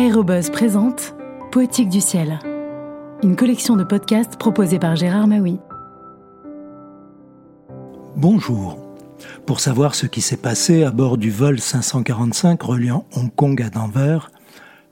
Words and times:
Aérobuzz 0.00 0.48
présente 0.48 1.14
Poétique 1.52 1.90
du 1.90 2.00
ciel, 2.00 2.38
une 3.22 3.36
collection 3.36 3.76
de 3.76 3.84
podcasts 3.84 4.38
proposée 4.38 4.78
par 4.78 4.96
Gérard 4.96 5.26
Maui. 5.26 5.58
Bonjour. 8.16 8.78
Pour 9.44 9.60
savoir 9.60 9.94
ce 9.94 10.06
qui 10.06 10.22
s'est 10.22 10.38
passé 10.38 10.84
à 10.84 10.90
bord 10.90 11.18
du 11.18 11.30
vol 11.30 11.60
545 11.60 12.62
reliant 12.62 13.04
Hong 13.14 13.30
Kong 13.34 13.60
à 13.60 13.68
Denver, 13.68 14.20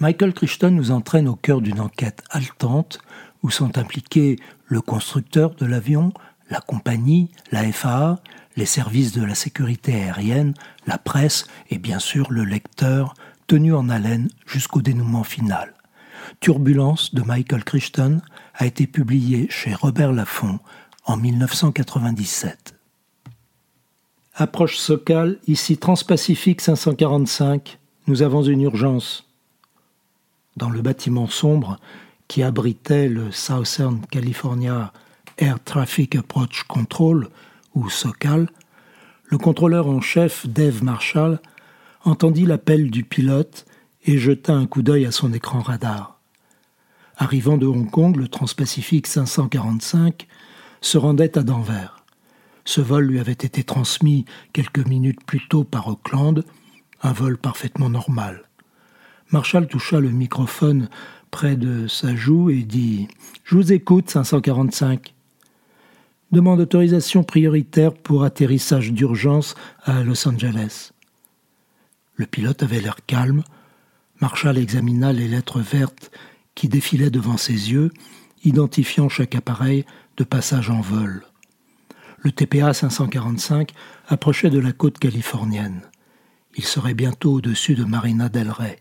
Michael 0.00 0.34
Crichton 0.34 0.70
nous 0.70 0.90
entraîne 0.90 1.28
au 1.28 1.34
cœur 1.34 1.62
d'une 1.62 1.80
enquête 1.80 2.22
haletante 2.28 2.98
où 3.42 3.48
sont 3.48 3.78
impliqués 3.78 4.36
le 4.66 4.82
constructeur 4.82 5.54
de 5.54 5.64
l'avion, 5.64 6.12
la 6.50 6.60
compagnie, 6.60 7.30
la 7.52 7.62
FAA, 7.72 8.18
les 8.54 8.66
services 8.66 9.12
de 9.12 9.24
la 9.24 9.34
sécurité 9.34 9.94
aérienne, 9.94 10.52
la 10.86 10.98
presse 10.98 11.46
et 11.70 11.78
bien 11.78 12.00
sûr 12.00 12.30
le 12.30 12.44
lecteur, 12.44 13.14
tenu 13.50 13.74
en 13.74 13.88
haleine 13.88 14.28
jusqu'au 14.46 14.80
dénouement 14.80 15.24
final. 15.24 15.74
Turbulence 16.38 17.16
de 17.16 17.22
Michael 17.22 17.64
Crichton 17.64 18.20
a 18.54 18.64
été 18.64 18.86
publié 18.86 19.48
chez 19.50 19.74
Robert 19.74 20.12
Laffont 20.12 20.60
en 21.04 21.16
1997. 21.16 22.76
Approche 24.36 24.76
Socal, 24.76 25.40
ici 25.48 25.78
Transpacifique 25.78 26.60
545, 26.60 27.80
nous 28.06 28.22
avons 28.22 28.44
une 28.44 28.60
urgence. 28.60 29.28
Dans 30.56 30.70
le 30.70 30.80
bâtiment 30.80 31.26
sombre 31.26 31.80
qui 32.28 32.44
abritait 32.44 33.08
le 33.08 33.32
Southern 33.32 34.06
California 34.12 34.92
Air 35.38 35.58
Traffic 35.64 36.14
Approach 36.14 36.62
Control, 36.68 37.28
ou 37.74 37.90
SOCAL, 37.90 38.48
le 39.24 39.38
contrôleur 39.38 39.88
en 39.88 40.00
chef 40.00 40.46
Dave 40.46 40.84
Marshall 40.84 41.40
entendit 42.04 42.46
l'appel 42.46 42.90
du 42.90 43.04
pilote 43.04 43.66
et 44.04 44.18
jeta 44.18 44.54
un 44.54 44.66
coup 44.66 44.82
d'œil 44.82 45.06
à 45.06 45.12
son 45.12 45.32
écran 45.32 45.60
radar. 45.60 46.20
Arrivant 47.16 47.58
de 47.58 47.66
Hong 47.66 47.90
Kong, 47.90 48.16
le 48.16 48.28
Transpacifique 48.28 49.06
545 49.06 50.26
se 50.80 50.98
rendait 50.98 51.36
à 51.36 51.42
Denver. 51.42 51.88
Ce 52.64 52.80
vol 52.80 53.04
lui 53.04 53.20
avait 53.20 53.32
été 53.32 53.62
transmis 53.62 54.24
quelques 54.52 54.86
minutes 54.86 55.24
plus 55.26 55.46
tôt 55.48 55.64
par 55.64 55.88
Auckland, 55.88 56.44
un 57.02 57.12
vol 57.12 57.36
parfaitement 57.36 57.90
normal. 57.90 58.44
Marshall 59.32 59.66
toucha 59.66 60.00
le 60.00 60.10
microphone 60.10 60.88
près 61.30 61.56
de 61.56 61.86
sa 61.86 62.16
joue 62.16 62.50
et 62.50 62.62
dit 62.62 63.08
Je 63.44 63.54
vous 63.54 63.72
écoute, 63.72 64.10
545. 64.10 65.14
Demande 66.32 66.58
d'autorisation 66.58 67.22
prioritaire 67.22 67.92
pour 67.92 68.24
atterrissage 68.24 68.92
d'urgence 68.92 69.54
à 69.84 70.02
Los 70.02 70.28
Angeles. 70.28 70.92
Le 72.20 72.26
pilote 72.26 72.62
avait 72.62 72.82
l'air 72.82 72.98
calme. 73.06 73.44
Marshall 74.20 74.58
examina 74.58 75.10
les 75.10 75.26
lettres 75.26 75.60
vertes 75.60 76.10
qui 76.54 76.68
défilaient 76.68 77.08
devant 77.08 77.38
ses 77.38 77.72
yeux, 77.72 77.90
identifiant 78.44 79.08
chaque 79.08 79.34
appareil 79.34 79.86
de 80.18 80.24
passage 80.24 80.68
en 80.68 80.82
vol. 80.82 81.24
Le 82.18 82.30
TPA 82.30 82.74
545 82.74 83.72
approchait 84.06 84.50
de 84.50 84.58
la 84.58 84.72
côte 84.72 84.98
californienne. 84.98 85.80
Il 86.56 86.64
serait 86.64 86.92
bientôt 86.92 87.32
au-dessus 87.32 87.74
de 87.74 87.84
Marina 87.84 88.28
del 88.28 88.50
Rey. 88.50 88.80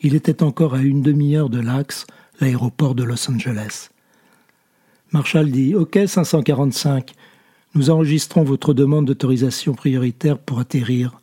Il 0.00 0.14
était 0.14 0.42
encore 0.42 0.72
à 0.72 0.80
une 0.80 1.02
demi-heure 1.02 1.50
de 1.50 1.60
l'axe, 1.60 2.06
l'aéroport 2.40 2.94
de 2.94 3.04
Los 3.04 3.30
Angeles. 3.30 3.90
Marshall 5.12 5.50
dit 5.50 5.74
Ok, 5.74 5.98
545, 6.06 7.12
nous 7.74 7.90
enregistrons 7.90 8.42
votre 8.42 8.72
demande 8.72 9.04
d'autorisation 9.04 9.74
prioritaire 9.74 10.38
pour 10.38 10.60
atterrir. 10.60 11.20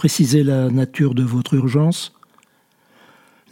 Précisez 0.00 0.42
la 0.42 0.70
nature 0.70 1.14
de 1.14 1.22
votre 1.22 1.52
urgence. 1.52 2.14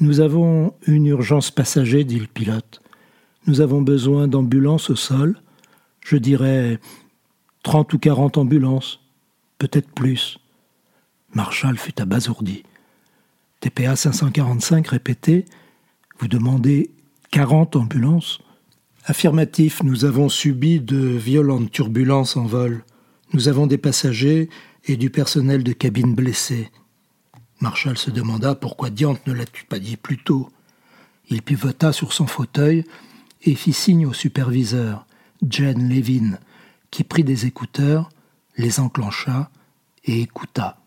Nous 0.00 0.20
avons 0.20 0.72
une 0.86 1.04
urgence 1.04 1.50
passager, 1.50 2.04
dit 2.04 2.18
le 2.18 2.26
pilote. 2.26 2.80
Nous 3.46 3.60
avons 3.60 3.82
besoin 3.82 4.28
d'ambulances 4.28 4.88
au 4.88 4.96
sol. 4.96 5.42
Je 6.00 6.16
dirais 6.16 6.78
trente 7.62 7.92
ou 7.92 7.98
quarante 7.98 8.38
ambulances, 8.38 9.00
peut-être 9.58 9.90
plus. 9.90 10.38
Marshall 11.34 11.76
fut 11.76 12.00
abasourdi. 12.00 12.62
TPA 13.60 13.94
545 13.94 14.88
répétait 14.88 15.44
Vous 16.18 16.28
demandez 16.28 16.90
quarante 17.30 17.76
ambulances? 17.76 18.38
Affirmatif, 19.04 19.82
nous 19.82 20.06
avons 20.06 20.30
subi 20.30 20.80
de 20.80 20.96
violentes 20.96 21.70
turbulences 21.70 22.38
en 22.38 22.46
vol. 22.46 22.84
Nous 23.34 23.48
avons 23.48 23.66
des 23.66 23.76
passagers 23.76 24.48
et 24.86 24.96
du 24.96 25.10
personnel 25.10 25.64
de 25.64 25.72
cabine 25.72 26.14
blessé. 26.14 26.70
Marshall 27.60 27.98
se 27.98 28.10
demanda 28.10 28.54
pourquoi 28.54 28.90
Diante 28.90 29.26
ne 29.26 29.32
l'as-tu 29.32 29.64
pas 29.64 29.78
dit 29.78 29.96
plus 29.96 30.18
tôt. 30.18 30.48
Il 31.28 31.42
pivota 31.42 31.92
sur 31.92 32.12
son 32.12 32.26
fauteuil 32.26 32.84
et 33.42 33.54
fit 33.54 33.72
signe 33.72 34.06
au 34.06 34.12
superviseur, 34.12 35.06
Jen 35.48 35.88
Levin, 35.88 36.38
qui 36.90 37.04
prit 37.04 37.24
des 37.24 37.46
écouteurs, 37.46 38.10
les 38.56 38.80
enclencha 38.80 39.50
et 40.04 40.20
écouta. 40.20 40.78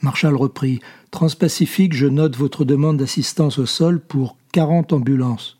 Marshall 0.00 0.34
reprit 0.34 0.80
Transpacifique, 1.10 1.94
je 1.94 2.06
note 2.06 2.36
votre 2.36 2.64
demande 2.64 2.96
d'assistance 2.96 3.58
au 3.58 3.66
sol 3.66 4.00
pour 4.00 4.36
quarante 4.50 4.92
ambulances. 4.92 5.58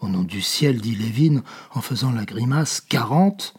Au 0.00 0.08
nom 0.08 0.22
du 0.22 0.42
ciel, 0.42 0.80
dit 0.80 0.94
Levin 0.94 1.42
en 1.74 1.80
faisant 1.80 2.12
la 2.12 2.24
grimace, 2.24 2.80
quarante? 2.80 3.54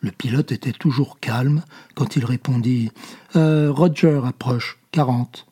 Le 0.00 0.10
pilote 0.10 0.52
était 0.52 0.72
toujours 0.72 1.18
calme 1.20 1.62
quand 1.94 2.16
il 2.16 2.24
répondit 2.24 2.90
euh, 3.34 3.72
Roger 3.72 4.20
approche, 4.24 4.78
40. 4.92 5.46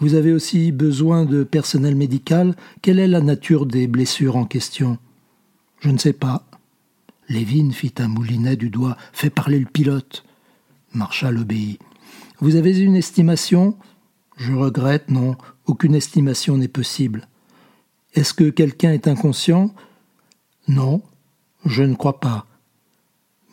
Vous 0.00 0.14
avez 0.14 0.32
aussi 0.32 0.72
besoin 0.72 1.24
de 1.24 1.44
personnel 1.44 1.94
médical. 1.94 2.56
Quelle 2.82 2.98
est 2.98 3.06
la 3.06 3.20
nature 3.20 3.66
des 3.66 3.86
blessures 3.86 4.36
en 4.36 4.44
question? 4.44 4.98
Je 5.80 5.90
ne 5.90 5.98
sais 5.98 6.12
pas. 6.12 6.44
Lévin 7.28 7.70
fit 7.70 7.94
un 7.98 8.08
moulinet 8.08 8.56
du 8.56 8.70
doigt. 8.70 8.96
Fais 9.12 9.30
parler 9.30 9.58
le 9.58 9.66
pilote. 9.66 10.24
Marshall 10.92 11.38
obéit. 11.38 11.78
Vous 12.40 12.56
avez 12.56 12.78
une 12.78 12.96
estimation? 12.96 13.76
Je 14.36 14.52
regrette, 14.52 15.10
non. 15.10 15.36
Aucune 15.66 15.94
estimation 15.94 16.58
n'est 16.58 16.68
possible. 16.68 17.28
Est-ce 18.14 18.34
que 18.34 18.50
quelqu'un 18.50 18.92
est 18.92 19.08
inconscient? 19.08 19.74
Non, 20.68 21.02
je 21.64 21.82
ne 21.82 21.94
crois 21.94 22.20
pas. 22.20 22.46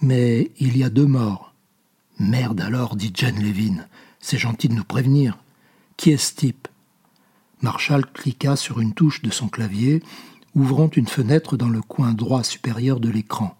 Mais 0.01 0.51
il 0.59 0.77
y 0.77 0.83
a 0.83 0.89
deux 0.89 1.05
morts. 1.05 1.53
Merde 2.17 2.61
alors, 2.61 2.95
dit 2.95 3.11
Jen 3.13 3.41
Levin. 3.41 3.85
C'est 4.19 4.37
gentil 4.37 4.67
de 4.67 4.73
nous 4.73 4.83
prévenir. 4.83 5.37
Qui 5.95 6.11
est 6.11 6.17
ce 6.17 6.35
type? 6.35 6.67
Marshall 7.61 8.05
cliqua 8.11 8.55
sur 8.55 8.79
une 8.79 8.93
touche 8.93 9.21
de 9.21 9.29
son 9.29 9.47
clavier, 9.47 10.01
ouvrant 10.55 10.89
une 10.89 11.07
fenêtre 11.07 11.55
dans 11.55 11.69
le 11.69 11.81
coin 11.81 12.13
droit 12.13 12.43
supérieur 12.43 12.99
de 12.99 13.09
l'écran. 13.09 13.55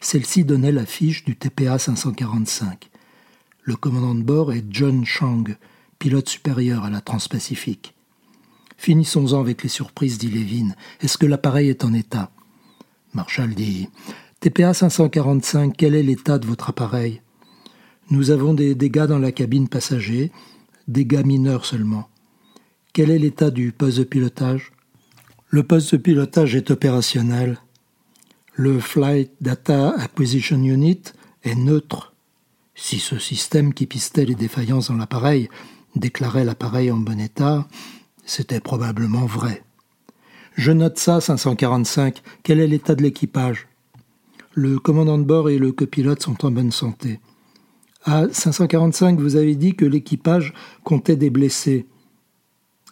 Celle-ci 0.00 0.44
donnait 0.44 0.70
la 0.70 0.86
fiche 0.86 1.24
du 1.24 1.34
TPA 1.34 1.78
545. 1.78 2.90
Le 3.62 3.74
commandant 3.74 4.14
de 4.14 4.22
bord 4.22 4.52
est 4.52 4.64
John 4.70 5.04
Chang, 5.04 5.44
pilote 5.98 6.28
supérieur 6.28 6.84
à 6.84 6.90
la 6.90 7.00
Transpacifique. 7.00 7.94
Finissons-en 8.76 9.40
avec 9.40 9.62
les 9.62 9.68
surprises, 9.68 10.18
dit 10.18 10.30
Levin. 10.30 10.74
Est-ce 11.00 11.18
que 11.18 11.26
l'appareil 11.26 11.70
est 11.70 11.84
en 11.84 11.94
état? 11.94 12.30
Marshall 13.14 13.54
dit 13.54 13.88
TPA 14.44 14.74
545, 14.74 15.74
quel 15.74 15.94
est 15.94 16.02
l'état 16.02 16.38
de 16.38 16.46
votre 16.46 16.68
appareil? 16.68 17.22
Nous 18.10 18.30
avons 18.30 18.52
des 18.52 18.74
dégâts 18.74 19.06
dans 19.06 19.18
la 19.18 19.32
cabine 19.32 19.68
passager, 19.68 20.32
dégâts 20.86 21.24
mineurs 21.24 21.64
seulement. 21.64 22.10
Quel 22.92 23.10
est 23.10 23.18
l'état 23.18 23.50
du 23.50 23.72
poste 23.72 24.00
de 24.00 24.04
pilotage? 24.04 24.72
Le 25.48 25.62
poste 25.62 25.94
de 25.94 25.96
pilotage 25.96 26.54
est 26.56 26.70
opérationnel. 26.70 27.58
Le 28.52 28.80
Flight 28.80 29.32
Data 29.40 29.94
Acquisition 29.96 30.62
Unit 30.62 31.00
est 31.42 31.54
neutre. 31.54 32.12
Si 32.74 32.98
ce 32.98 33.18
système 33.18 33.72
qui 33.72 33.86
pistait 33.86 34.26
les 34.26 34.34
défaillances 34.34 34.88
dans 34.88 34.98
l'appareil 34.98 35.48
déclarait 35.96 36.44
l'appareil 36.44 36.90
en 36.90 36.98
bon 36.98 37.18
état, 37.18 37.66
c'était 38.26 38.60
probablement 38.60 39.24
vrai. 39.24 39.64
Je 40.54 40.70
note 40.70 40.98
ça, 40.98 41.22
545. 41.22 42.20
Quel 42.42 42.60
est 42.60 42.66
l'état 42.66 42.94
de 42.94 43.02
l'équipage? 43.02 43.68
Le 44.54 44.78
commandant 44.78 45.18
de 45.18 45.24
bord 45.24 45.50
et 45.50 45.58
le 45.58 45.72
copilote 45.72 46.22
sont 46.22 46.44
en 46.46 46.50
bonne 46.50 46.72
santé. 46.72 47.20
À 48.04 48.26
545, 48.30 49.18
vous 49.18 49.36
avez 49.36 49.56
dit 49.56 49.74
que 49.74 49.84
l'équipage 49.84 50.52
comptait 50.84 51.16
des 51.16 51.30
blessés. 51.30 51.86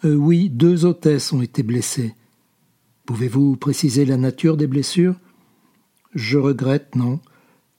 Euh, 0.05 0.15
oui, 0.15 0.51
deux 0.51 0.85
hôtesses 0.85 1.33
ont 1.33 1.43
été 1.43 1.63
blessées. 1.63 2.15
Pouvez-vous 3.07 3.57
préciser 3.57 4.05
la 4.05 4.17
nature 4.17 4.57
des 4.57 4.67
blessures? 4.67 5.17
Je 6.15 6.39
regrette, 6.39 6.97
non. 6.97 7.21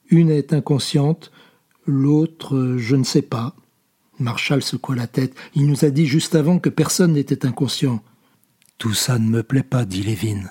Une 0.09 0.29
est 0.29 0.53
inconsciente, 0.53 1.31
l'autre, 1.85 2.75
je 2.77 2.95
ne 2.95 3.03
sais 3.03 3.21
pas. 3.21 3.55
Marshall 4.19 4.61
secoua 4.61 4.95
la 4.95 5.07
tête. 5.07 5.35
Il 5.55 5.65
nous 5.65 5.85
a 5.85 5.89
dit 5.89 6.05
juste 6.05 6.35
avant 6.35 6.59
que 6.59 6.69
personne 6.69 7.13
n'était 7.13 7.45
inconscient. 7.45 8.03
Tout 8.77 8.93
ça 8.93 9.17
ne 9.17 9.27
me 9.27 9.43
plaît 9.43 9.63
pas, 9.63 9.85
dit 9.85 10.03
Lévin. 10.03 10.43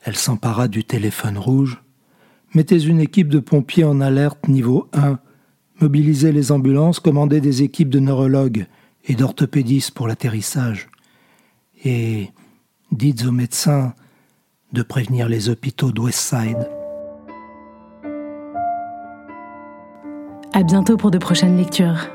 Elle 0.00 0.16
s'empara 0.16 0.68
du 0.68 0.84
téléphone 0.84 1.38
rouge, 1.38 1.83
mettez 2.54 2.78
une 2.84 3.00
équipe 3.00 3.28
de 3.28 3.40
pompiers 3.40 3.84
en 3.84 4.00
alerte 4.00 4.48
niveau 4.48 4.88
1, 4.92 5.18
mobilisez 5.80 6.32
les 6.32 6.52
ambulances, 6.52 7.00
commandez 7.00 7.40
des 7.40 7.62
équipes 7.62 7.90
de 7.90 7.98
neurologues 7.98 8.66
et 9.04 9.14
d'orthopédistes 9.14 9.90
pour 9.90 10.08
l'atterrissage. 10.08 10.88
Et 11.84 12.30
dites 12.92 13.24
aux 13.26 13.32
médecins 13.32 13.94
de 14.72 14.82
prévenir 14.82 15.28
les 15.28 15.48
hôpitaux 15.48 15.92
d'Westside. 15.92 16.68
À 20.52 20.62
bientôt 20.62 20.96
pour 20.96 21.10
de 21.10 21.18
prochaines 21.18 21.56
lectures. 21.56 22.08